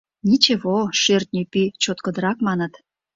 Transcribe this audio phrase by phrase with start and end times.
[0.29, 2.73] —Ничего, шӧртньӧ пӱй чоткыдырак, маныт.